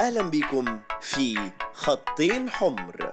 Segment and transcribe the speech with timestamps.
[0.00, 3.12] أهلا بكم في خطين حمر.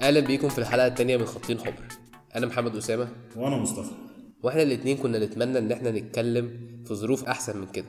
[0.00, 1.88] أهلا بيكم في الحلقة الثانية من خطين حمر.
[2.36, 3.08] أنا محمد أسامة.
[3.36, 3.94] وأنا مصطفى.
[4.42, 6.48] وإحنا الاتنين كنا نتمنى إن إحنا نتكلم
[6.86, 7.88] في ظروف أحسن من كده.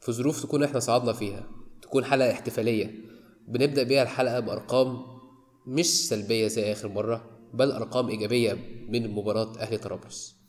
[0.00, 1.46] في ظروف تكون إحنا صعدنا فيها
[1.82, 2.94] تكون حلقة احتفالية.
[3.48, 5.02] بنبدأ بيها الحلقة بأرقام
[5.66, 8.58] مش سلبية زي آخر مرة بل أرقام إيجابية
[8.88, 10.43] من مباراة أهلي طرابلس.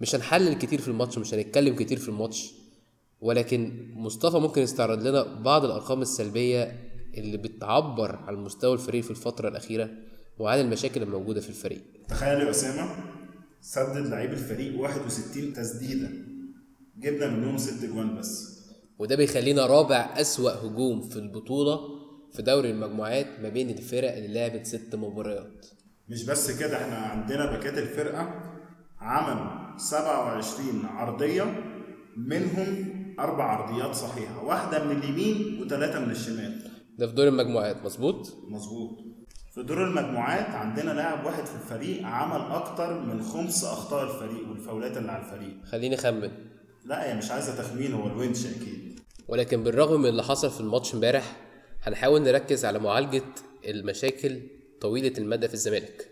[0.00, 2.52] مش هنحلل كتير في الماتش مش هنتكلم كتير في الماتش
[3.20, 9.48] ولكن مصطفى ممكن يستعرض لنا بعض الأرقام السلبية اللي بتعبر عن مستوى الفريق في الفترة
[9.48, 9.90] الأخيرة
[10.38, 11.80] وعن المشاكل الموجودة في الفريق.
[12.08, 12.88] تخيل يا أسامة
[13.60, 16.08] سدد لعيب الفريق 61 تسديدة.
[16.98, 18.56] جبنا منهم ست جوان بس.
[18.98, 21.80] وده بيخلينا رابع أسوأ هجوم في البطولة
[22.32, 25.66] في دوري المجموعات ما بين الفرق اللي لعبت ست مباريات.
[26.08, 28.34] مش بس كده إحنا عندنا باكات الفرقة
[29.00, 31.44] عملوا 27 عرضية
[32.16, 36.70] منهم أربع عرضيات صحيحة واحدة من اليمين وثلاثه من الشمال.
[36.98, 38.98] ده في دور المجموعات مظبوط؟ مظبوط.
[39.54, 44.96] في دور المجموعات عندنا لاعب واحد في الفريق عمل أكتر من خمس أخطاء الفريق والفاولات
[44.96, 45.64] اللي على الفريق.
[45.64, 46.30] خليني أخمن.
[46.84, 49.00] لا هي مش عايزة تخمين هو الونش أكيد.
[49.28, 51.36] ولكن بالرغم من اللي حصل في الماتش امبارح
[51.82, 53.22] هنحاول نركز على معالجة
[53.68, 54.40] المشاكل
[54.80, 56.08] طويلة المدى في الزمالك.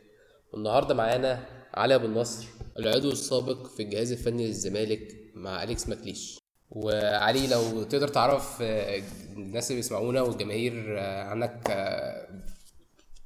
[0.52, 2.46] والنهاردة معانا علي أبو النصر
[2.78, 6.38] العضو السابق في الجهاز الفني للزمالك مع أليكس ماكليش.
[6.70, 9.02] وعلي لو تقدر تعرف آه،
[9.36, 12.28] الناس اللي بيسمعونا والجماهير آه، عنك آه،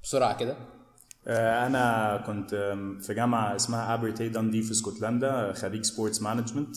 [0.03, 0.57] بسرعة كده.
[1.27, 2.55] أنا كنت
[3.03, 6.77] في جامعة اسمها أبرتي داندي في اسكتلندا خريج sports management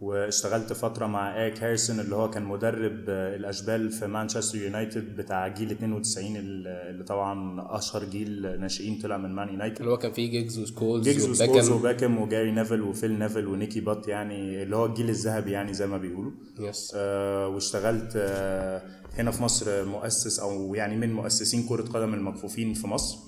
[0.00, 5.48] واشتغلت فترة مع إيك هاريسون اللي هو كان مدرب آه، الأشبال في مانشستر يونايتد بتاع
[5.48, 9.78] جيل 92 ال- اللي طبعا أشهر جيل ناشئين طلع من مان يونايتد.
[9.80, 11.28] اللي هو كان فيه جيجز وسكولز جيجز.
[11.28, 15.86] وسكولز وباكم وجاري نيفل وفيل نيفل ونيكي بات يعني اللي هو الجيل الذهبي يعني زي
[15.86, 16.32] ما بيقولوا.
[16.58, 18.82] yes آه، واشتغلت آه،
[19.18, 23.18] هنا في مصر مؤسس أو يعني من مؤسسين كرة قدم المكفوفين في مصر.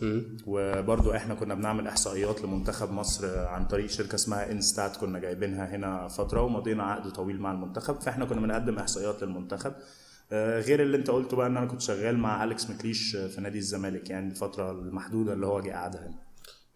[0.47, 6.09] وبرضو إحنا كنا بنعمل إحصائيات لمنتخب مصر عن طريق شركة اسمها انستات كنا جايبينها هنا
[6.09, 9.73] فترة ومضينا عقد طويل مع المنتخب فإحنا كنا بنقدم إحصائيات للمنتخب.
[10.33, 13.59] آه، غير اللي أنت قلته بقى إن أنا كنت شغال مع اليكس مكليش في نادي
[13.59, 16.19] الزمالك يعني الفترة المحدودة اللي هو جه قعدها هنا.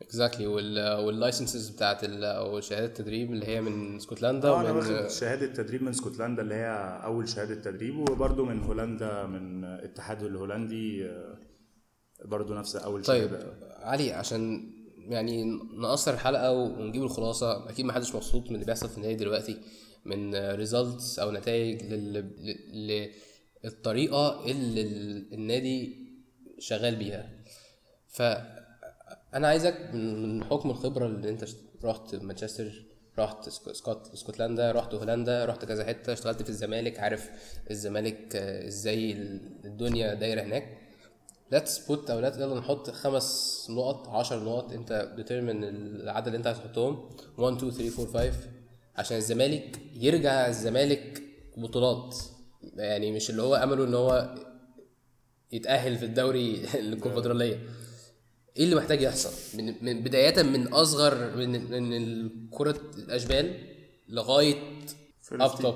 [0.02, 5.46] exactly وال licenses بتاعت أو شهادات التدريب اللي هي من اسكتلندا آه أنا واخد شهادة
[5.46, 11.38] تدريب من اسكتلندا اللي هي أول شهادة تدريب وبرده من هولندا من الاتحاد الهولندي آه،
[12.24, 15.44] برضو نفس أول طيب شهاده علي عشان يعني
[15.78, 19.56] نقصر الحلقة ونجيب الخلاصة أكيد ما حدش مبسوط من اللي بيحصل في النادي دلوقتي
[20.04, 21.82] من results أو نتائج
[23.64, 26.06] للطريقة اللي ال- النادي
[26.58, 27.30] شغال بيها.
[29.36, 31.44] فانا عايزك من حكم الخبرة اللي أنت
[31.84, 32.84] رحت مانشستر
[33.18, 37.30] رحت اسكت اسكتلندا رحت هولندا رحت كذا حتة اشتغلت في الزمالك عارف
[37.70, 39.12] الزمالك آه، إزاي
[39.64, 40.78] الدنيا دايرة هناك.
[41.52, 47.08] let's put أو يلا نحط خمس نقط 10 نقط أنت determine العدد اللي أنت هتحطهم.
[47.38, 48.48] 1 2 3 4 5
[48.96, 51.22] عشان الزمالك يرجع الزمالك
[51.56, 52.16] بطولات.
[52.76, 54.34] يعني مش اللي هو أمله إن هو
[55.52, 57.75] يتأهل في الدوري الكونفدرالية.
[58.56, 63.56] إيه اللي محتاج يحصل؟ من, من بداية من أصغر من من كره الأشبال
[64.08, 64.54] لغاية
[65.32, 65.74] up top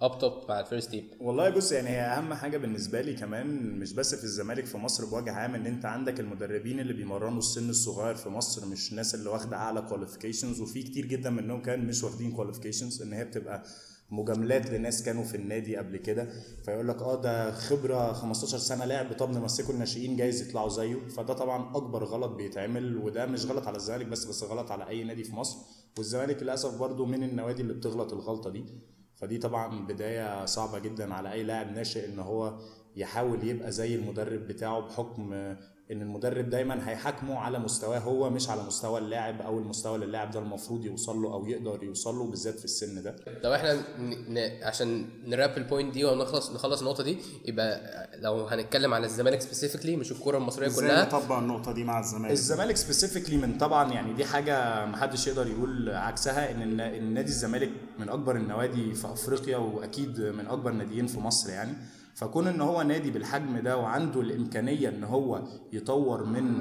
[0.00, 3.46] up top مع ال first team والله بص يعني هي أهم حاجة بالنسبة لي كمان
[3.78, 7.70] مش بس في الزمالك في مصر بوجه عام إن أنت عندك المدربين اللي بيمرنوا السن
[7.70, 12.04] الصغير في مصر مش الناس اللي واخدة أعلى qualifications وفي كتير جدا منهم كان مش
[12.04, 13.62] واخدين qualifications إن هي بتبقى
[14.10, 16.28] مجاملات لناس كانوا في النادي قبل كده
[16.64, 20.96] فيقول لك آه ده خبرة 15 سنة لعب طب نمسكوا الناشئين جايز يطلعوا زيه.
[21.16, 25.04] فده طبعا أكبر غلط بيتعمل وده مش غلط على الزمالك بس بس غلط على أي
[25.04, 25.58] نادي في مصر.
[25.98, 28.64] والزمالك للأسف برضو من النوادي اللي بتغلط الغلطة دي.
[29.16, 32.58] فدي طبعا بداية صعبة جدا على أي لاعب ناشئ إن هو
[32.96, 35.54] يحاول يبقى زي المدرب بتاعه بحكم
[35.92, 40.30] إن المدرب دايما هيحاكمه على مستواه هو مش على مستوى اللاعب أو المستوى اللي اللاعب
[40.30, 43.16] ده المفروض يوصل له أو يقدر يوصل له بالذات في السن ده.
[43.44, 43.74] لو إحنا
[44.28, 44.38] ن...
[44.62, 47.80] عشان ن wrap ال point دي ونخلص نخلص النقطة دي يبقى
[48.20, 51.04] لو هنتكلم على الزمالك specifically مش الكوره المصرية إزاي كلها.
[51.04, 55.90] نطبق النقطة دي مع الزمالك؟ الزمالك specifically من طبعا يعني دي حاجة محدش يقدر يقول
[55.90, 61.20] عكسها إن الن- النادي الزمالك من أكبر النوادي في أفريقيا وأكيد من أكبر ناديين في
[61.20, 61.72] مصر يعني.
[62.20, 66.58] فكون إن هو نادي بالحجم ده وعنده الإمكانية إن هو يطور من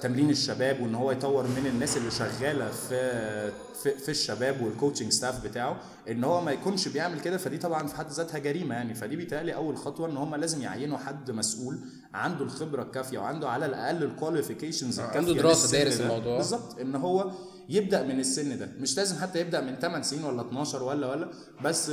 [0.00, 5.12] تمرين الشباب وإن هو يطور من الناس اللي شغالة في في, في الشباب وال coaching
[5.12, 8.94] staff بتاعه إن هو ما يكونش بيعمل كده فدي طبعا في حد ذاتها جريمة يعني
[8.94, 11.78] فدي بيتهيألي أول خطوة إن هم لازم يعينوا حد مسؤول
[12.14, 16.00] عنده الخبرة الكافية وعنده على الأقل ال qualifications الكافية عنده للسن دارس.
[16.00, 16.36] الموضوع.
[16.36, 17.30] بالظبط إن هو
[17.68, 21.28] يبدأ من السن ده مش لازم حتى يبدأ من 8 سنين ولا 12 ولا ولا
[21.64, 21.92] بس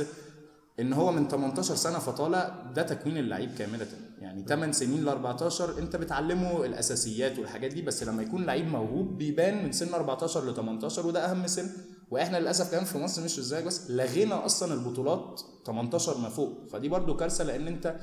[0.80, 3.86] إن هو من 18 سنة فطالع ده تكوين اللعيب كاملة.
[4.20, 9.18] يعني 8 سنين ل 14 أنت بتعلمه الأساسيات والحاجات دي بس لما يكون لعيب موهوب
[9.18, 11.70] بيبان من سن 14 ل 18 وده أهم سن.
[12.10, 16.52] وإحنا للأسف كمان في مصر مش إزاي بس لغينا أصلا البطولات 18 ما فوق.
[16.72, 17.96] فدي برضو كارثة لأن أنت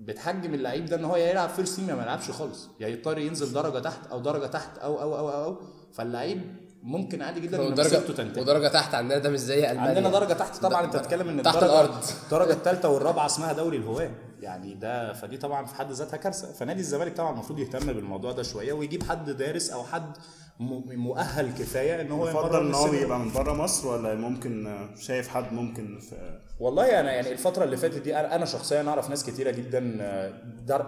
[0.00, 2.68] بتحجم اللعيب ده إن هو يا يلعب first team يا ما يلعبش خالص.
[2.80, 5.56] يا يضطر ينزل درجة تحت أو درجة تحت أو أو أو أو, أو.
[5.92, 8.42] فاللعيب ممكن عادي جدا ودرجه تنتهي.
[8.42, 9.88] ودرجة تحت عندنا ده مش زي ألمانيا.
[9.88, 11.94] عندنا درجة تحت طبعا أنت بتتكلم إن تحت الأرض.
[12.24, 14.10] الدرجه الثالثه والرابعة اسمها دوري الهواة.
[14.40, 16.52] يعني ده فدي طبعا في حد ذاتها كارثة.
[16.52, 20.16] فنادي الزمالك طبعا المفروض يهتم بالموضوع ده شوية ويجيب حد دارس أو حد
[20.60, 22.92] مؤهل كفاية إن هو يفضل إن هو.
[22.94, 27.76] يبقى من بره مصر ولا ممكن شايف حد ممكن في والله أنا يعني الفترة اللي
[27.76, 30.32] فاتت دي أنا شخصيا أعرف ناس كتيرة جدا آه،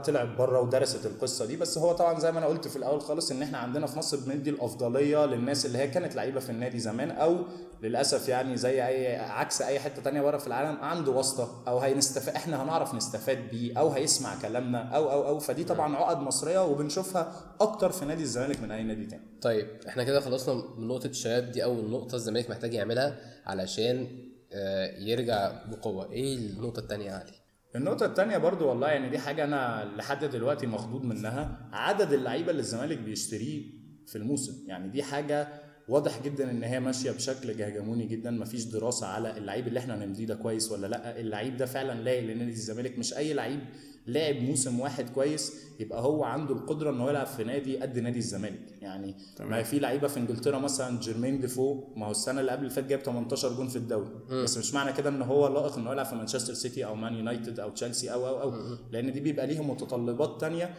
[0.07, 3.31] طلعت بره ودرست القصة دي بس هو طبعا زي ما أنا قلت في الأول خالص
[3.31, 7.11] إن إحنا عندنا في مصر بندي الأفضلية للناس اللي هي كانت لعيبة في النادي زمان
[7.11, 7.37] أو
[7.89, 12.35] للأسف يعني زي أي عكس أي حتة تانية بره في العالم عنده واسطة أو هينستفاد
[12.35, 15.39] إحنا هنعرف نستفاد بيه أو هيسمع كلامنا أو أو أو.
[15.39, 19.23] فدي طبعا عقد مصرية وبنشوفها أكتر في نادي الزمالك من أي نادي تاني.
[19.43, 23.17] طيب إحنا كده خلصنا من نقطة الشباب دي أول نقطة الزمالك محتاج يعملها
[23.47, 24.09] علشان
[24.53, 27.33] آه، يرجع بقوة، إيه النقطة التانية يا علي؟
[27.77, 32.61] النقطة التانية برضو والله يعني دي حاجة أنا لحد دلوقتي مخضوض منها عدد اللعيبة اللي
[32.61, 33.63] الزمالك بيشتريه
[34.07, 34.69] في الموسم.
[34.69, 35.49] يعني دي حاجة
[35.89, 38.31] واضح جدا إن هي ماشية بشكل جهجموني جدا.
[38.31, 41.21] مفيش دراسة على اللعيب اللي إحنا هنمضيه ده كويس ولا لأ.
[41.21, 42.99] اللعيب ده فعلا لايق لنادي الزمالك.
[42.99, 43.61] مش أي لعيب
[44.07, 48.19] لعب موسم واحد كويس يبقى هو عنده القدرة ان هو يلعب في نادي قد نادي
[48.19, 48.61] الزمالك.
[48.83, 52.75] يعني ما في لعيبة في إنجلترا مثلا جيرمين ديفو ما هو السنة اللي قبل اللي
[52.75, 54.11] فاتت جاب 18 جون في الدوري.
[54.31, 57.15] بس مش معنى كده إن هو لائق ان هو يلعب في مانشستر سيتي أو مان
[57.15, 58.77] يونايتد أو تشيلسي أو أو أو.
[58.93, 60.75] لأن دي بيبقى ليها متطلبات تانية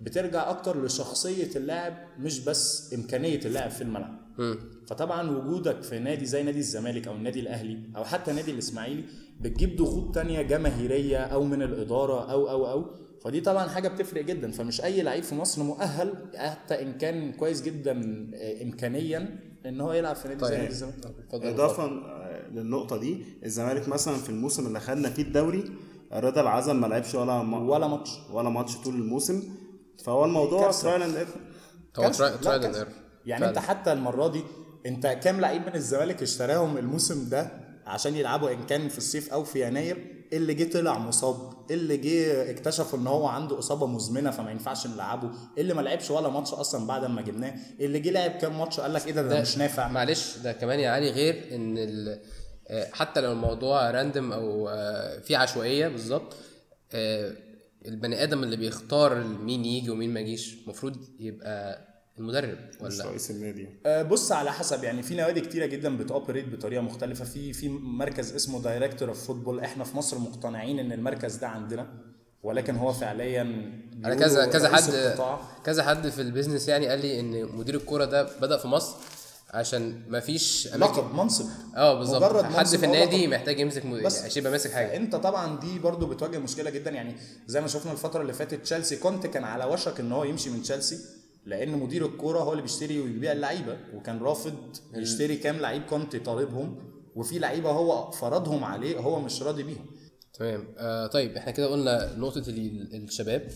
[0.00, 4.21] بترجع أكتر لشخصية اللاعب مش بس إمكانية اللاعب في الملعب.
[4.86, 9.04] فطبعا وجودك في نادي زي نادي الزمالك أو النادي الأهلي أو حتى نادي الإسماعيلي
[9.40, 12.90] بتجيب ضغوط تانية جماهيرية أو من الإدارة أو أو أو.
[13.24, 14.50] فدي طبعا حاجة بتفرق جدا.
[14.50, 17.92] فمش أي لعيب في مصر مؤهل حتى إن كان كويس جدا
[18.34, 20.58] آه، امكانيا إن هو يلعب في نادي زي طيب.
[20.58, 21.14] نادي الزمالك.
[21.32, 25.64] اضافه آه، للنقطة دي الزمالك مثلا في الموسم اللي خدنا فيه الدوري
[26.12, 27.68] رضا العزم ما لعبش ولا م...
[27.68, 28.10] ولا ماتش.
[28.32, 29.42] ولا ماتش طول الموسم.
[30.04, 30.70] فهو الموضوع.
[30.70, 31.34] trial and error
[31.98, 32.10] هو
[32.42, 32.74] trial and.
[32.74, 32.92] error
[33.26, 34.42] يعني انت حتى المرة دي
[34.86, 37.50] انت كام لعيب من الزمالك اشتراهم الموسم ده
[37.86, 42.50] عشان يلعبوا إن كان في الصيف أو في يناير؟ اللي جه طلع مصاب اللي جه
[42.50, 46.86] اكتشفوا إن هو عنده إصابة مزمنة فما ينفعش نلعبه اللي ما لعبش ولا ماتش أصلا
[46.86, 49.88] بعد ما جبناه اللي جه لعب كام ماتش قال لك إيه ده, ده مش نافع.
[49.88, 52.20] معلش ده كمان يا علي غير إن ال-
[52.68, 56.36] آه، حتى لو الموضوع راندم أو آه، في عشوائية بالظبط
[56.92, 57.32] آه،
[57.86, 61.78] البني آدم اللي بيختار مين يجي ومين ما يجيش المفروض يبقى
[62.18, 63.68] المدرب مش ولا؟ رئيس النادي.
[63.86, 64.84] آه، بص على حسب.
[64.84, 67.24] يعني في نوادي كتيرة جدا بت operate بطريقة مختلفة.
[67.24, 71.86] في في مركز اسمه director of football إحنا في مصر مقتنعين إن المركز ده عندنا
[72.42, 73.42] ولكن هو فعليا
[74.04, 75.40] أنا كذا كذا حد القطاع.
[75.64, 78.96] كذا حد في البيزنس يعني قال لي إن مدير الكورة ده بدأ في مصر
[79.50, 81.46] عشان ما فيش لقب منصب.
[81.76, 82.44] آه بالظبط.
[82.44, 83.34] حد في النادي لقب.
[83.34, 84.02] محتاج يمسك م...
[84.02, 84.22] بس.
[84.22, 84.96] عشان يبقى ماسك حاجة.
[84.96, 86.90] انت طبعا دي برضو بتواجه مشكلة جدا.
[86.90, 87.16] يعني
[87.46, 90.62] زي ما شفنا الفترة اللي فاتت تشيلسي كونتي كان على وشك إن هو يمشي من
[90.62, 90.98] تشيلسي.
[91.46, 94.54] لأن مدير الكورة هو اللي بيشتري ويبيع اللعيبة وكان رافض
[94.94, 96.78] يشتري كام لعيب كونتي طالبهم
[97.14, 99.86] وفي لعيبة هو فرضهم عليه هو مش راضي بيهم.
[100.34, 100.74] تمام.
[100.78, 103.48] آه طيب إحنا كده قلنا نقطة ال- الشباب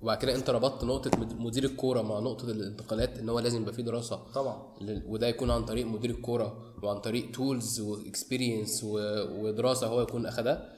[0.00, 3.74] وبعد كده أنت ربطت نقطة مد- مدير الكورة مع نقطة الانتقالات إن هو لازم يبقى
[3.74, 4.16] فيه دراسة.
[4.34, 4.62] طبعا.
[5.06, 10.72] وده يكون عن طريق مدير الكورة وعن طريق tools و experience ودراسة هو يكون أخدها.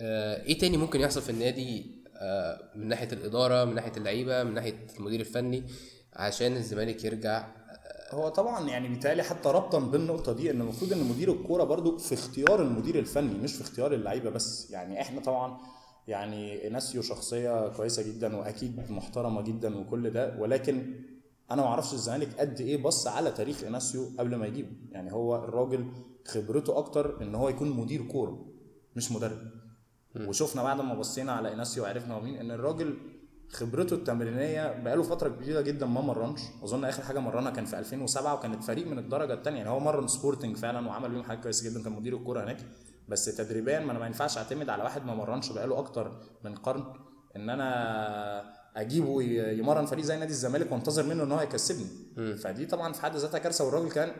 [0.00, 4.54] آه إيه تاني ممكن يحصل في النادي؟ آه من ناحية الإدارة من ناحية اللعيبة من
[4.54, 5.62] ناحية المدير الفني؟
[6.16, 7.46] عشان الزمالك يرجع
[8.10, 12.14] هو طبعا يعني بيتهيألي حتى ربطا بالنقطة دي إن المفروض إن مدير الكورة برضو في
[12.14, 14.70] اختيار المدير الفني مش في اختيار اللعيبة بس.
[14.70, 15.58] يعني إحنا طبعا
[16.08, 20.94] يعني اناسيو شخصية كويسة جدا وأكيد محترمة جدا وكل ده ولكن
[21.50, 24.70] أنا ما أعرفش الزمالك قد إيه بص على تاريخ إناسيو قبل ما يجيبه.
[24.90, 25.86] يعني هو الراجل
[26.26, 28.46] خبرته أكتر إن هو يكون مدير كورة
[28.96, 29.38] مش مدرب.
[30.16, 32.96] وشفنا بعد ما بصينا على إناسيو وعرفنا هو مين إن الراجل
[33.48, 36.40] خبرته التمرينية بقاله فترة كبيرة جدا ما مرنش.
[36.62, 40.08] أظن آخر حاجة مرنها كان في 2007 وكانت فريق من الدرجة الثانية يعني هو مرن
[40.08, 41.82] سبورتنج فعلا وعمل بيهم حاجة كويسة جدا.
[41.82, 42.58] كان مدير الكورة هناك.
[43.08, 46.84] بس تدريبيا ما أنا ما ينفعش أعتمد على واحد ما مرنش بقاله أكتر من قرن
[47.36, 51.86] إن أنا أجيبه يمرن فريق زي نادي الزمالك وأنتظر منه إن هو يكسبني.
[52.36, 53.64] فدي طبعا في حد ذاتها كارثة.
[53.64, 54.12] والراجل كان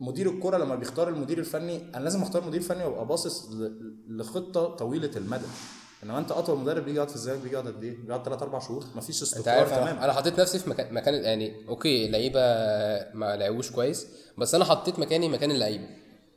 [0.00, 3.50] مدير الكرة لما بيختار المدير الفني أنا لازم أختار مدير فني وابقى باصص
[4.08, 5.46] لخطة طويلة المدى.
[6.04, 8.60] إنما أنت أطول مدرب بيجي يقعد في الزمالك بيجي يقعد قد إيه؟ بيقعد 3 4
[8.60, 8.84] شهور.
[8.94, 12.40] مفيش استقرار تمام أنا حطيت نفسي في مكان مكان يعني أوكي اللعيبة
[13.14, 14.06] ما لعبوش كويس
[14.38, 15.84] بس أنا حطيت مكاني مكان اللعيبة.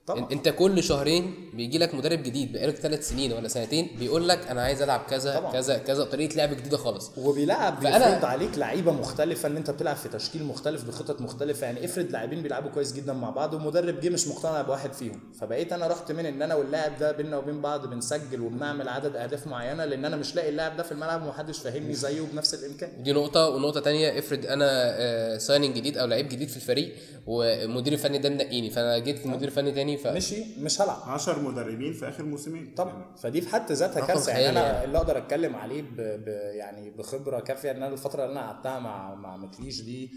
[0.08, 0.28] طبعا.
[0.32, 4.62] أنت كل شهرين بيجي لك مدرب جديد بقالك ثلاث سنين ولا سنتين بيقول لك أنا
[4.62, 5.52] عايز ألعب كذا طبعا.
[5.54, 7.12] كذا كذا طريقة لعب جديدة خالص.
[7.18, 11.66] وبيلعب فأنا- بيفرض عليك لعيبة مختلفة ان أنت بتلعب في تشكيل مختلف بخطط مختلفة.
[11.68, 15.20] يعني افرض لاعبين بيلعبوا كويس جدا مع بعض ومدرب جه مش مقتنع بواحد فيهم.
[15.40, 19.48] فبقيت أنا رحت من إن أنا واللاعب ده بينا وبين بعض بنسجل وبنعمل عدد أهداف
[19.48, 23.04] معينة لأن أنا مش لاقي اللاعب ده في الملعب ومحدش فاهمني زيه بنفس الإمكان.
[23.04, 23.50] دي نقطة.
[23.50, 26.94] ونقطة تانية افرض أنا سايننج جديد أو لعيب جديد في الفريق
[27.28, 30.98] والمدير الفني ده منقيني فأنا جيت لمدير فني تاني ف مشي مش هلعب.
[31.06, 32.74] 10 مدربين في آخر موسمين.
[32.76, 34.32] طبعا فدي في حد ذاتها رقم كارثة.
[34.32, 34.86] يعني أنا يعني.
[34.86, 35.96] اللي أقدر أتكلم عليه ب...
[35.98, 36.28] ب...
[36.54, 40.12] يعني بخبرة كافية إن أنا الفترة اللي أنا قعدتها مع مع مكليش دي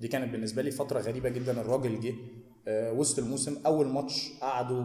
[0.00, 1.60] دي كانت بالنسبة لي فترة غريبة جدا.
[1.60, 2.14] الراجل جه
[2.68, 4.84] آه، وسط الموسم أول ماتش قعدوا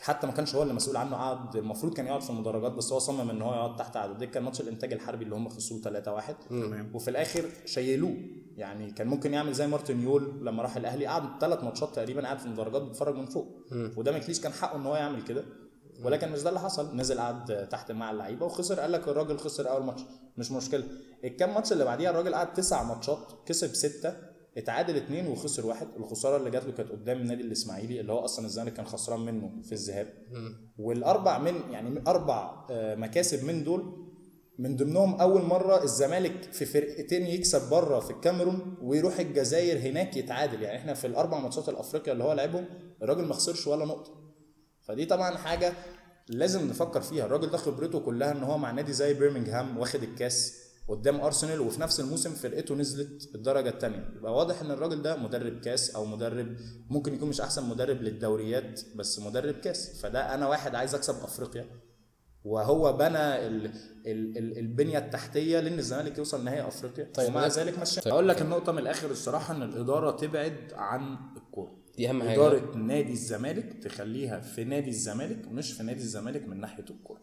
[0.00, 2.98] حتى ما كانش هو اللي مسؤول عنه قعد المفروض كان يقعد في المدرجات بس هو
[2.98, 6.34] صمم إن هو يقعد تحت على الدكه ماتش الإنتاج الحربي اللي هم خسروه 3 1
[6.50, 6.90] تمام.
[6.94, 8.16] وفي الآخر شيلوه.
[8.56, 12.38] يعني كان ممكن يعمل زي مارتن يول لما راح الأهلي قعد ثلاث ماتشات تقريبا قاعد
[12.38, 13.46] في المدرجات بيتفرج من فوق.
[13.96, 15.44] وده مكليش كان حقه إن هو يعمل كده.
[16.04, 16.96] ولكن مش ده اللي حصل.
[16.96, 18.80] نزل قعد تحت مع اللعيبة وخسر.
[18.80, 20.02] قال لك الراجل خسر أول ماتش.
[20.36, 20.84] مش مشكلة.
[21.24, 24.33] الكام ماتش اللي بعديها الراجل قعد تسع ماتشات كسب ستة.
[24.56, 25.88] اتعادل اثنين وخسر واحد.
[25.96, 29.62] الخسارة اللي جات له كانت قدام النادي الإسماعيلي اللي هو أصلا الزمالك كان خسران منه
[29.62, 30.14] في الذهاب.
[30.78, 34.04] والأربع من يعني أربع آه، مكاسب من دول
[34.58, 40.62] من ضمنهم أول مرة الزمالك في فرقتين يكسب بره في الكاميرون ويروح الجزائر هناك يتعادل.
[40.62, 42.64] يعني إحنا في الأربع ماتشات الأفريقيا اللي هو لعبهم
[43.02, 44.10] الراجل ما خسرش ولا نقطة.
[44.80, 45.72] فدي طبعا حاجة
[46.28, 47.26] لازم نفكر فيها.
[47.26, 51.80] الراجل ده خبرته كلها إن هو مع نادي زي بيرمنجهام واخد الكاس قدام أرسنال وفي
[51.80, 56.56] نفس الموسم فرقته نزلت الدرجه الثانية يبقى واضح إن الراجل ده مدرب كاس أو مدرب
[56.90, 60.00] ممكن يكون مش أحسن مدرب للدوريات بس مدرب كاس.
[60.02, 61.66] فده أنا واحد عايز أكسب أفريقيا.
[62.44, 63.66] وهو بنى ال
[64.06, 67.04] ال ال البنية التحتية لأن الزمالك يوصل نهائي أفريقيا.
[67.14, 68.12] طيب، ومع ذلك مشى طيب.
[68.12, 71.76] أقول لك النقطة من الآخر الصراحة إن الإدارة تبعد عن الكورة.
[71.96, 72.34] دي أهم حاجة.
[72.34, 77.20] إدارة نادي الزمالك تخليها في نادي الزمالك مش في نادي الزمالك من ناحية الكورة.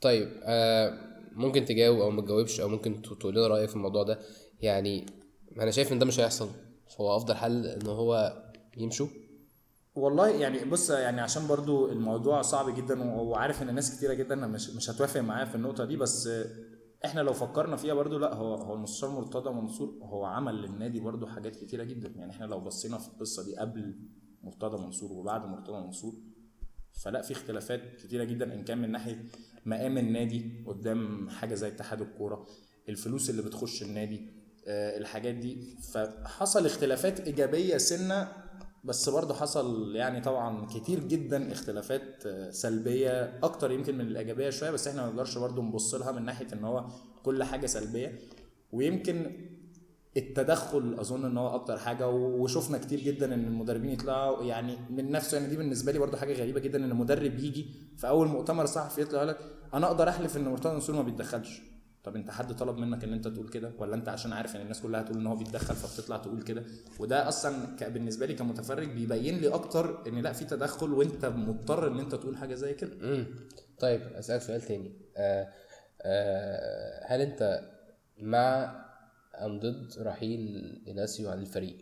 [0.00, 4.18] طيب آه ممكن تجاوب أو ما تجاوبش أو ممكن تقول لنا رأيك في الموضوع ده.
[4.60, 5.06] يعني
[5.60, 6.48] أنا شايف إن ده مش هيحصل.
[7.00, 8.42] هو أفضل حل إن هو
[8.76, 9.06] يمشوا.
[9.94, 14.70] والله يعني بص يعني عشان برضو الموضوع صعب جدا وعارف إن ناس كتيرة جدا مش
[14.70, 16.28] مش هتوافق معايا في النقطة دي بس
[17.04, 21.26] إحنا لو فكرنا فيها برضو لأ هو هو المستشار مرتضى منصور هو عمل للنادي برضو
[21.26, 22.08] حاجات كتيرة جدا.
[22.16, 23.94] يعني إحنا لو بصينا في القصة دي قبل
[24.42, 26.14] مرتضى منصور وبعد مرتضى منصور
[26.94, 29.24] فلا في اختلافات كتيرة جدا إن كان من ناحية
[29.66, 32.46] مقام النادي قدام حاجة زي اتحاد الكورة
[32.88, 34.20] الفلوس اللي بتخش النادي
[34.68, 35.76] آه، الحاجات دي.
[35.92, 38.32] فحصل اختلافات إيجابية سنة
[38.84, 44.70] بس برضه حصل يعني طبعا كتير جدا اختلافات آه، سلبية أكتر يمكن من الإيجابية شوية
[44.70, 46.84] بس إحنا ما نقدرش برضه نبص لها من ناحية إن هو
[47.22, 48.18] كل حاجة سلبية.
[48.72, 49.30] ويمكن
[50.16, 55.36] التدخل أظن إن هو أكتر حاجة وشفنا كتير جدا إن المدربين يطلعوا يعني من نفسه
[55.36, 57.66] يعني دي بالنسبة لي برضو حاجة غريبة جدا إن مدرب يجي
[57.96, 59.38] في أول مؤتمر صحفي يطلع يقول لك
[59.74, 61.62] أنا أقدر أحلف إن مرتضى منصور ما بيتدخلش.
[62.04, 64.80] طب أنت حد طلب منك إن أنت تقول كده؟ ولا أنت عشان عارف إن الناس
[64.80, 66.62] كلها هتقول إن هو بيتدخل فبتطلع تقول كده؟
[66.98, 71.98] وده أصلا بالنسبة لي كمتفرج بيبين لي أكتر إن لأ في تدخل وأنت مضطر إن
[71.98, 72.92] أنت تقول حاجة زي كده.
[73.02, 73.26] امم
[73.78, 74.92] طيب أسألك سؤال تاني.
[75.16, 75.48] آه
[76.02, 77.60] آه هل أنت
[78.18, 78.83] مع
[79.34, 81.76] أم ضد رحيل إناسيو عن الفريق؟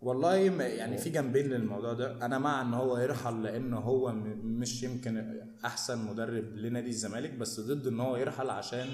[0.00, 2.26] والله يعني في جنبين للموضوع ده.
[2.26, 7.86] أنا مع إن هو يرحل لأن هو مش يمكن أحسن مدرب لنادي الزمالك بس ضد
[7.86, 8.88] إن هو يرحل عشان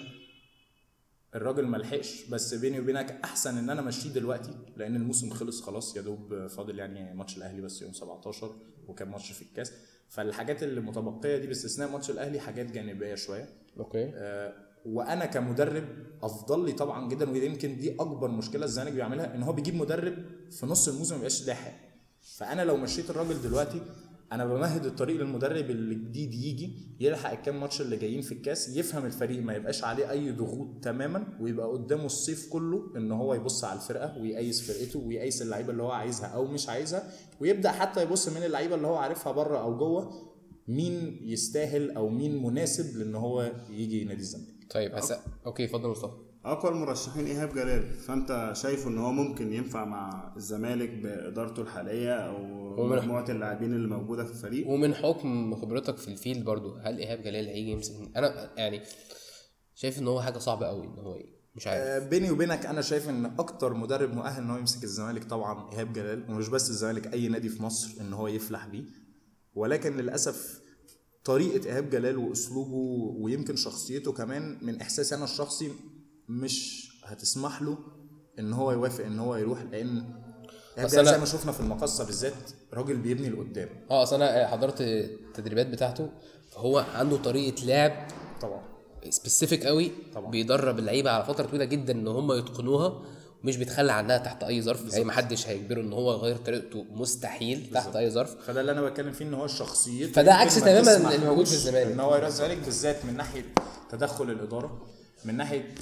[1.34, 5.96] الراجل ما لحقش بس بيني وبينك أحسن إن أنا امشيه دلوقتي لأن الموسم خلص خلاص
[5.96, 8.56] يا دوب فاضل يعني ماتش الأهلي بس يوم 17
[8.88, 9.72] وكان ماتش في الكاس.
[10.08, 13.48] فالحاجات اللي متبقية دي باستثناء ماتش الأهلي حاجات جانبية شوية.
[13.78, 14.10] okay.
[14.14, 14.52] آه،
[14.86, 15.84] وأنا كمدرب
[16.22, 20.14] أفضل لي طبعا جدا ويمكن دي أكبر مشكلة الزمالك بيعملها إن هو بيجيب مدرب
[20.50, 21.72] في نص الموسم ما يبقاش لاحق
[22.36, 23.80] فأنا لو مشيت الراجل دلوقتي
[24.32, 29.42] أنا بمهد الطريق للمدرب الجديد يجي يلحق الكام ماتش اللي جايين في الكاس يفهم الفريق
[29.42, 34.18] ما يبقاش عليه أي ضغوط تماما ويبقى قدامه الصيف كله إن هو يبص على الفرقة
[34.18, 38.74] ويقيس فرقته ويقيس اللعيبة اللي هو عايزها أو مش عايزها ويبدأ حتى يبص من اللعيبة
[38.74, 40.32] اللي هو عارفها بره أو جوه
[40.68, 44.55] مين يستاهل أو مين مناسب لإن هو يجي نادي الزمالك.
[44.70, 45.12] طيب هس...
[45.46, 46.12] okay اتفضل مصطفى.
[46.44, 52.36] أقوى المرشحين إيهاب جلال فأنت شايفه إن هو ممكن ينفع مع الزمالك بإدارته الحالية أو
[52.82, 57.22] ومن- مجموعة اللاعبين اللي موجودة في الفريق؟ ومن حكم خبرتك في الفيلد برضو هل إيهاب
[57.22, 58.82] جلال هيجي يمسك؟ أنا يعني
[59.74, 61.18] شايف إن هو حاجة صعبة قوي إن هو
[61.54, 61.80] مش عارف.
[61.82, 65.92] آه، بيني وبينك أنا شايف إن أكتر مدرب مؤهل إن هو يمسك الزمالك طبعا إيهاب
[65.92, 68.84] جلال ومش بس الزمالك أي نادي في مصر إن هو يفلح بيه.
[69.54, 70.60] ولكن للأسف
[71.26, 72.76] طريقة إيهاب جلال وأسلوبه
[73.20, 75.72] ويمكن شخصيته كمان من إحساسي أنا الشخصي
[76.28, 77.78] مش هتسمح له
[78.38, 79.96] إن هو يوافق إن هو يروح لأن
[80.78, 83.68] إيهاب جلال زي ما شفنا في المقصه بالذات راجل بيبني لقدام.
[83.90, 86.10] آه أصل أنا حضرت التدريبات بتاعته
[86.50, 88.08] فهو عنده طريقة لعب
[88.40, 88.62] طبعا.
[89.10, 90.30] سبيسيفيك قوي طبعا.
[90.30, 93.04] بيدرب اللعيبة على فترة طويلة جدا إن هم يتقنوها.
[93.46, 97.70] ومش بيتخلى عنها تحت أي ظرف يعني ما حدش هيجبره إن هو يغير طريقته مستحيل
[97.74, 98.34] تحت أي ظرف.
[98.46, 101.52] فده اللي أنا بتكلم فيه إن هو شخصيته فده عكس ما تماماً اللي موجود في
[101.52, 101.92] الزمالك.
[101.92, 103.44] إن هو يروح الزمالك بالذات من ناحية
[103.90, 104.86] تدخل الإدارة
[105.24, 105.74] من ناحية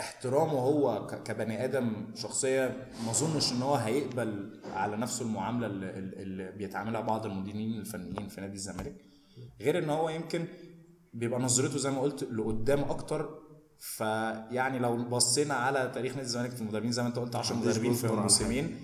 [0.00, 5.90] احترامه هو ك- كبني آدم شخصية ما أظنش إن هو هيقبل على نفسه المعاملة اللي,
[6.22, 8.94] اللي بيتعاملها بعض المديرين الفنيين في نادي الزمالك
[9.60, 10.44] غير إن هو يمكن
[11.14, 13.45] بيبقى نظرته زي ما قلت لقدام أكتر
[13.78, 17.94] فيعني لو بصينا على تاريخ نادي الزمالك في المدربين زي ما انت قلت 10 مدربين
[17.94, 18.76] في موسمين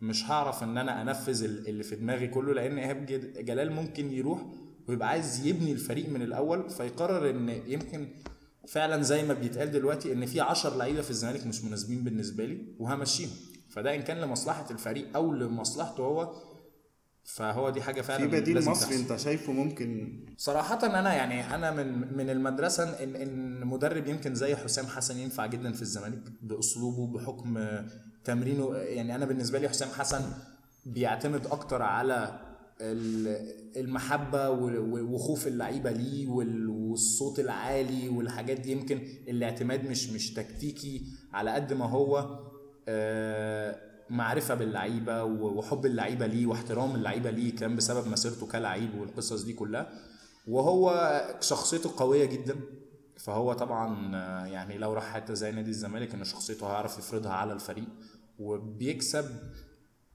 [0.00, 3.06] مش هعرف إن أنا أنفذ ال- اللي في دماغي كله لأن إيهاب
[3.40, 4.42] جلال ممكن يروح
[4.88, 8.08] ويبقى عايز يبني الفريق من الأول فيقرر إن يمكن
[8.68, 12.58] فعلا زي ما بيتقال دلوقتي إن في 10 لعيبة في الزمالك مش مناسبين بالنسبة لي
[12.78, 13.30] وهمشيهم.
[13.70, 16.34] فده إن كان لمصلحة الفريق أو لمصلحته هو
[17.24, 18.96] فهو دي حاجة فعلا في بديل مصري.
[18.96, 24.56] انت شايفه ممكن صراحة أنا يعني أنا من من المدرسة إن إن مدرب يمكن زي
[24.56, 27.66] حسام حسن ينفع جدا في الزمالك بأسلوبه بحكم
[28.24, 30.20] تمرينه يعني أنا بالنسبة لي حسام حسن
[30.86, 32.40] بيعتمد أكتر على
[32.80, 38.96] ال- المحبة و- وخوف اللعيبة ليه وال- والصوت العالي والحاجات دي يمكن
[39.28, 41.02] الاعتماد مش مش تكتيكي
[41.32, 42.38] على قد ما هو
[44.12, 49.52] معرفة باللعيبة و- وحب اللعيبة ليه واحترام اللعيبة ليه كان بسبب مسيرته كلاعب والقصص دي
[49.52, 49.92] كلها.
[50.48, 52.56] وهو شخصيته قوية جدا.
[53.18, 54.16] فهو طبعا
[54.46, 57.88] يعني لو راح حتى زي نادي الزمالك إن شخصيته هيعرف يفرضها على الفريق.
[58.38, 59.24] وبيكسب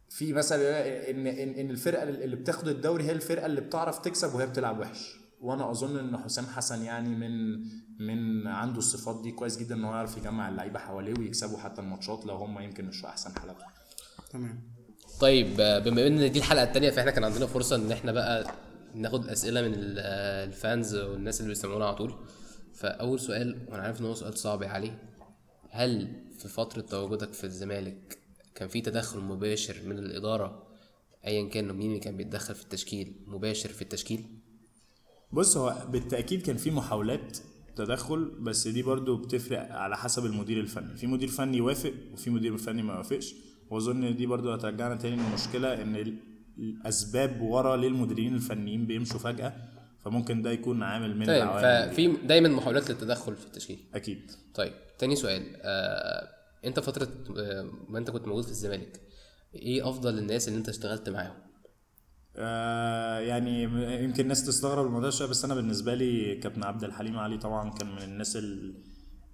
[0.10, 4.48] في مثلا ان ان إن الفرقة اللي بتاخد الدوري هي الفرقة اللي بتعرف تكسب وهي
[4.48, 5.16] بتلعب وحش.
[5.42, 7.64] وأنا أظن إن حسام حسن يعني من
[8.00, 9.32] من عنده الصفات دي.
[9.32, 13.06] كويس جدا إن هو يعرف يجمع اللعيبة حواليه ويكسبوا حتى الماتشات لو هم يمكن مش
[13.06, 13.70] أحسن حالاتهم.
[14.30, 14.64] تمام.
[15.20, 18.52] طيب بما إن دي الحلقة الثانية فإحنا كان عندنا فرصة إن إحنا بقى
[18.96, 20.00] ناخد أسئلة من ال-
[20.50, 22.14] الفانز والناس اللي بيسمعونا على طول.
[22.74, 24.92] فأول سؤال وأنا عارف إن هو سؤال صعب يا علي
[25.70, 26.08] هل
[26.40, 28.18] في فترة تواجدك في الزمالك
[28.56, 30.68] كان في تدخل مباشر من الإدارة؟
[31.26, 34.26] ايا كان مين اللي كان بيتدخل في التشكيل؟ مباشر في التشكيل؟
[35.32, 37.38] بص هو بالتأكيد كان في محاولات
[37.76, 40.98] تدخل بس دي برضو بتفرق على حسب المدير الفني.
[40.98, 43.36] في مدير فني يوافق وفي مدير فني ما يوافقش
[43.70, 46.18] واظن ان دي برضو هترجعنا تاني للمشكلة ان ال-
[46.58, 49.54] الاسباب ورا ليه المديرين الفنيين بيمشوا فجأة
[50.06, 51.92] فممكن ده يكون عامل من طيب العوامل.
[51.92, 53.80] ففي دايما محاولات للتدخل في التشكيل.
[53.94, 54.32] أكيد.
[54.56, 56.28] طيب تاني سؤال آه،
[56.66, 59.02] انت فترة آه، ما انت كنت موجود في الزمالك
[59.56, 61.36] إيه افضل الناس اللي انت اشتغلت معاهم؟
[62.36, 63.64] آه يعني
[64.04, 67.92] يمكن الناس تستغرب الموضوع شوية بس أنا بالنسبة لي كابتن عبد الحليم علي طبعا كان
[67.96, 68.38] من الناس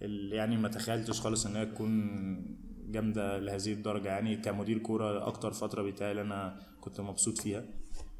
[0.01, 2.52] اللي يعني ما تخيلتش خالص إن هي تكون
[2.93, 7.63] جامدة لهذه الدرجة يعني كمدير كورة أكتر فترة بيتهيألي أنا كنت مبسوط فيها.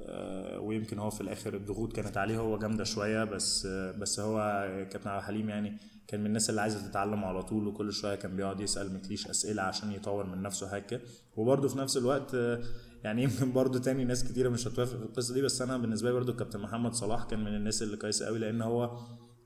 [0.02, 4.38] آه ويمكن هو في الآخر الضغوط كانت عليه هو جامدة شوية بس آه بس هو
[4.92, 8.36] كابتن عبد الحليم يعني كان من الناس اللي عايزة تتعلم على طول وكل شوية كان
[8.36, 11.00] بيقعد يسأل مكليش أسئلة عشان يطور من نفسه هكا.
[11.36, 12.62] وبرده في نفس الوقت آه
[13.04, 16.16] يعني يمكن برضو تاني ناس كتيرة مش هتوافق في القصة دي بس أنا بالنسبة لي
[16.16, 18.98] برضو كابتن محمد صلاح كان من الناس اللي كويسة قوي لأن هو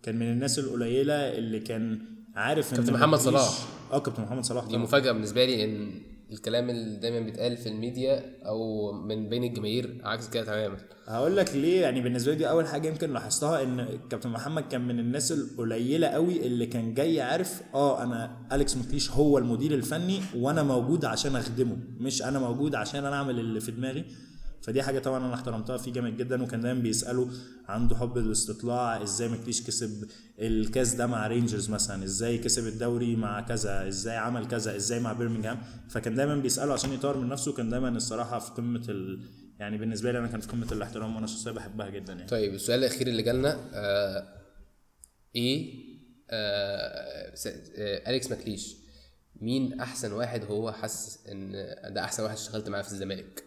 [0.03, 3.49] كان من الناس القليلة اللي كان عارف كابتن محمد صلاح.
[3.93, 5.91] آه كابتن محمد صلاح دي مفاجأة بالنسبة لي إن
[6.31, 10.77] الكلام اللي دايما بيتقال في الميديا أو من بين الجماهير عكس كده تماما.
[11.07, 14.99] هقول لك ليه يعني بالنسبة لي أول حاجة يمكن لاحظتها إن كابتن محمد كان من
[14.99, 20.63] الناس القليلة قوي اللي كان جاي عارف آه أنا أليكس ماكليش هو المدير الفني وأنا
[20.63, 24.05] موجود عشان أخدمه مش أنا موجود عشان أنا أعمل اللي في دماغي.
[24.61, 27.29] فدي حاجة طبعا أنا احترمتها فيه جامد جدا وكان دايما بيساله
[27.67, 33.41] عنده حب الاستطلاع إزاي ماكليش كسب الكاس ده مع رينجرز مثلا؟ إزاي كسب الدوري مع
[33.41, 37.69] كذا؟ إزاي عمل كذا؟ إزاي مع بيرمنجهام فكان دايما بيساله عشان يطور من نفسه كان
[37.69, 39.19] دايما الصراحة في قمة ال...
[39.59, 42.27] يعني بالنسبة لي أنا كان في قمة الاحترام وأنا شخصيه بحبها جدا يعني.
[42.27, 44.27] طيب السؤال الأخير اللي جالنا آه
[45.35, 45.73] إيه
[46.29, 47.33] آه
[47.77, 48.75] آه أليكس ماكليش
[49.41, 51.51] مين أحسن واحد هو حاسس إن
[51.93, 53.43] ده أحسن واحد اشتغلت معاه في الزمالك؟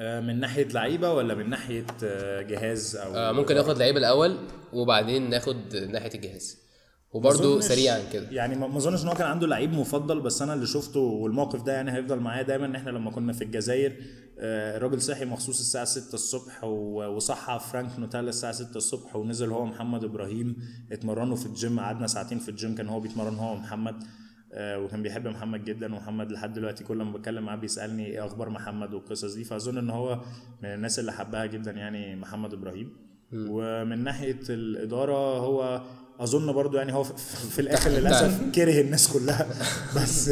[0.00, 4.36] من ناحية لعيبة ولا من ناحية آه، جهاز أو آه ممكن ناخد لعيب الأول
[4.72, 6.58] وبعدين ناخد ناحية الجهاز.
[7.12, 8.30] وبرده سريعا كده.
[8.30, 11.72] يعني ما اظنش إن هو كان عنده لعيب مفضل بس أنا اللي شفته والموقف ده
[11.72, 13.92] يعني هيفضل معايا دايما إن إحنا لما كنا في الجزائر
[14.40, 19.64] آه، الراجل صحي مخصوص الساعة 6 الصبح وصحى فرانك نوتيلا الساعة 6 الصبح ونزل هو
[19.66, 20.56] محمد إبراهيم
[20.92, 23.94] اتمرنوا في الجيم قعدنا ساعتين في الجيم كان هو بيتمرن هو ومحمد.
[24.02, 24.06] آه،
[24.54, 28.94] وكان بيحب محمد جدا ومحمد لحد دلوقتي كل ما بتكلم معاه بيسألني إيه أخبار محمد
[28.94, 29.44] والقصص دي.
[29.44, 30.20] فأظن إن هو
[30.62, 32.92] من الناس اللي حبها جدا يعني محمد إبراهيم.
[33.32, 35.82] ومن ناحية الإدارة هو
[36.20, 37.14] أظن برضو يعني هو في,
[37.50, 39.46] في الآخر للأسف كره الناس كلها.
[39.96, 40.30] بس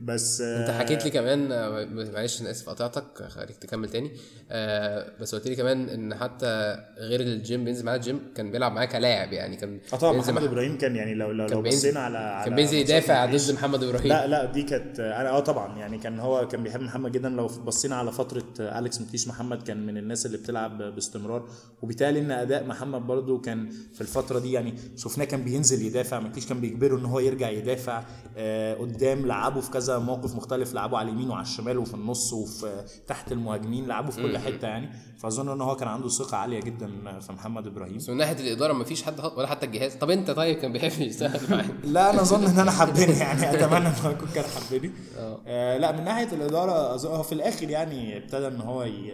[0.00, 1.84] بس انت حكيت لي كمان آه،
[2.14, 4.10] معلش أنا آسف قطعتك خليك تكمل تاني.
[4.50, 8.84] آه بس قلت لي كمان إن حتى غير الجيم بينزل معانا الجيم كان بيلعب معاه
[8.84, 12.18] كلاعب يعني كان آه طبعا محمد مع- إبراهيم كان يعني لو لو لو بصينا على
[12.18, 14.08] على كان بينزل يدافع الجيش- ضد محمد إبراهيم.
[14.08, 17.28] لا لا دي كانت أنا آه طبعا يعني كان هو كان بيحب محمد جدا.
[17.28, 21.48] لو بصينا على فترة أليكس ماكليش محمد كان من الناس اللي بتلعب باستمرار.
[21.82, 26.46] وبالتالي إن أداء محمد برضو كان في الفترة دي يعني شفناه كان بينزل يدافع ماكليش
[26.46, 28.02] كان بيجبره إن هو يرجع يدافع
[28.36, 32.84] آه قدام لعبه في كذا موقف مختلف لعبه على اليمين وعلى الشمال وفي النص وفي
[33.06, 34.90] تحت المهاجمين لعبه في كل حتة يعني.
[35.18, 37.98] فأظن إن هو كان عنده ثقة عالية جدا في محمد إبراهيم.
[38.08, 39.94] من ناحية الإدارة ما فيش حد ولا حتى الجهاز.
[39.94, 43.50] طب أنت طيب كان بيحب يشتغل معاك؟ لا أنا أظن إن أنا حبني يعني.
[43.50, 45.78] أتمنى إن هو يكون كان حبني آه.
[45.78, 49.12] لا من ناحية الإدارة هو في الآخر يعني ابتدى إن هو ي...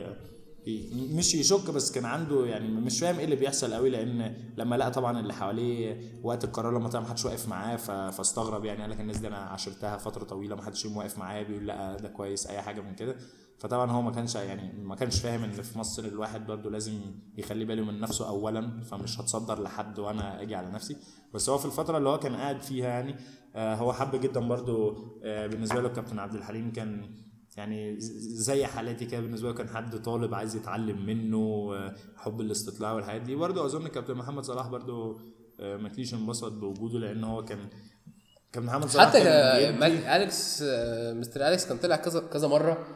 [0.94, 4.90] مش يشك بس كان عنده يعني مش فاهم إيه اللي بيحصل قوي لأن لما لقى
[4.90, 7.76] طبعا اللي حواليه وقت القرار لما طلع ما حدش واقف معاه.
[8.10, 11.42] فاستغرب يعني قال لك الناس دي أنا عاشرتها فترة طويلة ما حدش يوم واقف معايا
[11.42, 13.16] بيقول لأ ده كويس أي حاجة من كده
[13.58, 17.00] فطبعا هو ما كانش يعني ما كانش فاهم إن في مصر الواحد برضه لازم
[17.38, 20.96] يخلي باله من نفسه اولا فمش هتصدر لحد وأنا أجي على نفسي
[21.34, 23.14] بس هو في الفترة اللي هو كان قاعد فيها يعني
[23.54, 27.10] آه هو حب جدا برضه آه بالنسبة له كابتن عبد الحليم كان
[27.56, 32.92] يعني زي حالاتي كده بالنسبة له كان حد طالب عايز يتعلم منه آه، حب الاستطلاع
[32.92, 35.18] والحاجات دي برضه أظن كابتن محمد صلاح برضه
[35.60, 37.58] آه، ما كانش انبسط بوجوده لأن هو كان
[38.52, 42.86] كابتن محمد صلاح حتى بيدي- أليكس آه، مستر أليكس كان طلع كذا كذا مرة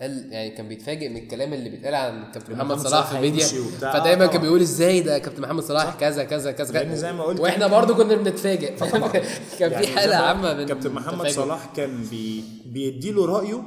[0.00, 3.46] قال يعني كان بيتفاجئ من الكلام اللي بيتقال عن كابتن محمد محمد صلاح في الميديا.
[3.80, 4.40] فدايما آه، كان.
[4.40, 7.94] بيقول إزاي ده كابتن محمد صلاح كذا كذا كذا لأن زي ما قلت وإحنا برضو
[7.94, 8.76] كنا بنتفاجئ
[9.58, 11.28] كان يعني في حالة عامة من كابتن محمد.
[11.28, 13.62] صلاح كان بي بيديله رأيه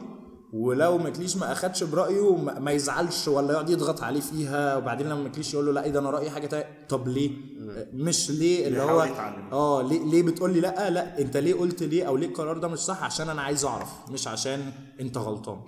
[0.54, 4.76] ولو مكليش ما أخدش برأيه ما يزعلش ولا يقعد يضغط عليه فيها.
[4.76, 6.66] وبعدين لما مكليش يقول له لا إيه ده أنا رأيي حاجة تانية.
[6.90, 7.32] طب ليه؟
[7.94, 9.02] مش ليه؟ اللي هو.
[9.52, 11.20] آه ليه ليه بتقول لي لا؟ لا.
[11.20, 14.28] أنت ليه قلت ليه؟ أو ليه القرار ده مش صح؟ عشان أنا عايز أعرف مش
[14.28, 15.60] عشان أنت غلطان.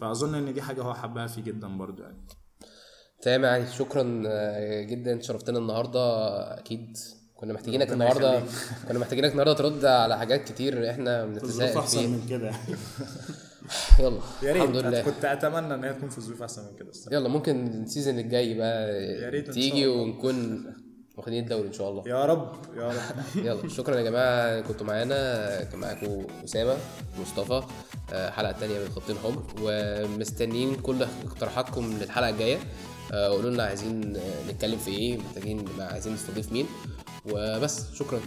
[0.00, 2.26] فأظن إن دي حاجة هو حبها فيه جدا برضو يعني.
[3.22, 3.72] تمام يعني.
[3.72, 6.00] شكرا آه، جدا شرفتنا النهارده.
[6.58, 6.96] أكيد
[7.34, 8.42] كنا محتاجينك النهارده.
[8.88, 12.06] كنا محتاجينك النهارده ترد على حاجات كتير إحنا بنتساءل فيها.
[12.08, 12.50] من كده.
[14.00, 15.02] يلا يا الحمد ريت لله.
[15.02, 17.16] كنت أتمنى إن هي تكون في ظروف أحسن من كده الصراحة.
[17.16, 18.90] يلا ممكن السيزون الجاي بقى
[19.30, 19.86] ريت إن تيجي.
[19.86, 20.64] ونكون
[21.16, 22.08] واخدين الدوري إن شاء الله.
[22.08, 22.94] يا رب يا رب.
[23.46, 25.64] يلا شكرا يا جماعة كنتوا معانا.
[25.64, 26.76] كان معاكم أسامة
[27.20, 27.62] مصطفى
[28.12, 29.42] آه، حلقة تانية من خطين حمر.
[29.62, 32.58] ومستنيين كل اقتراحاتكم للحلقة الجاية.
[33.12, 36.66] آه، قولوا لنا عايزين آه، نتكلم في إيه محتاجين عايزين نستضيف مين.
[37.32, 38.20] وبس شكرا.